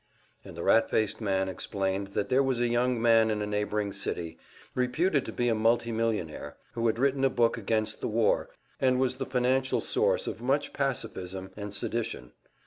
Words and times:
And 0.43 0.57
the 0.57 0.63
rat 0.63 0.89
faced 0.89 1.21
man 1.21 1.47
explained 1.47 2.07
that 2.13 2.27
there 2.29 2.41
was 2.41 2.59
a 2.59 2.67
young 2.67 2.99
man 2.99 3.29
in 3.29 3.43
a 3.43 3.45
neighboring 3.45 3.93
city, 3.93 4.39
reputed 4.73 5.25
to 5.27 5.31
be 5.31 5.47
a 5.47 5.53
multi 5.53 5.91
millionaire, 5.91 6.57
who 6.73 6.87
had 6.87 6.97
written 6.97 7.23
a 7.23 7.29
book 7.29 7.55
against 7.55 8.01
the 8.01 8.07
war, 8.07 8.49
and 8.79 8.99
was 8.99 9.17
the 9.17 9.27
financial 9.27 9.79
source 9.79 10.25
of 10.25 10.41
much 10.41 10.73
pacificism 10.73 11.51
and 11.55 11.71
sedition. 11.75 12.31